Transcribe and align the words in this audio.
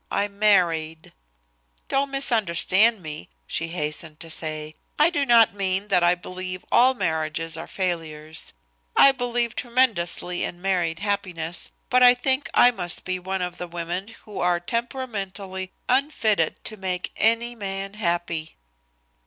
I 0.09 0.27
married." 0.27 1.13
"Don't 1.87 2.09
misunderstand 2.09 3.03
me," 3.03 3.29
she 3.45 3.67
hastened 3.67 4.19
to 4.21 4.31
say. 4.31 4.73
"I 4.97 5.11
do 5.11 5.27
not 5.27 5.53
mean 5.53 5.89
that 5.89 6.03
I 6.03 6.15
believe 6.15 6.65
all 6.71 6.95
marriages 6.95 7.55
are 7.55 7.67
failures. 7.67 8.51
I 8.97 9.11
believe 9.11 9.55
tremendously 9.55 10.43
in 10.43 10.59
married 10.59 10.97
happiness, 10.97 11.69
but 11.91 12.01
I 12.01 12.15
think 12.15 12.49
I 12.55 12.71
must 12.71 13.05
be 13.05 13.19
one 13.19 13.43
of 13.43 13.57
the 13.59 13.67
women 13.67 14.07
who 14.25 14.39
are 14.39 14.59
temperamentally 14.59 15.71
unfitted 15.87 16.63
to 16.63 16.77
make 16.77 17.11
any 17.15 17.53
man 17.53 17.93
happy." 17.93 18.57